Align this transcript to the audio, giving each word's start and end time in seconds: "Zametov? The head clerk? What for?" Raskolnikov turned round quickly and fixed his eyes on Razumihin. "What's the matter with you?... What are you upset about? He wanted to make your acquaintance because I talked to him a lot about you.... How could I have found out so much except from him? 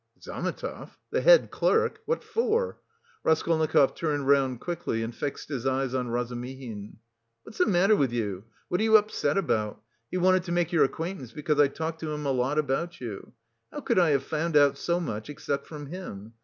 "Zametov? 0.19 0.97
The 1.11 1.21
head 1.21 1.51
clerk? 1.51 1.99
What 2.07 2.23
for?" 2.23 2.79
Raskolnikov 3.23 3.93
turned 3.93 4.27
round 4.27 4.59
quickly 4.59 5.03
and 5.03 5.13
fixed 5.13 5.49
his 5.49 5.67
eyes 5.67 5.93
on 5.93 6.07
Razumihin. 6.07 6.97
"What's 7.43 7.59
the 7.59 7.67
matter 7.67 7.95
with 7.95 8.11
you?... 8.11 8.45
What 8.67 8.81
are 8.81 8.83
you 8.83 8.97
upset 8.97 9.37
about? 9.37 9.79
He 10.09 10.17
wanted 10.17 10.41
to 10.45 10.51
make 10.53 10.71
your 10.71 10.85
acquaintance 10.85 11.31
because 11.31 11.59
I 11.59 11.67
talked 11.67 11.99
to 11.99 12.11
him 12.11 12.25
a 12.25 12.31
lot 12.31 12.57
about 12.57 12.99
you.... 12.99 13.33
How 13.71 13.81
could 13.81 13.99
I 13.99 14.09
have 14.09 14.23
found 14.23 14.57
out 14.57 14.75
so 14.75 14.99
much 14.99 15.29
except 15.29 15.67
from 15.67 15.85
him? 15.85 16.33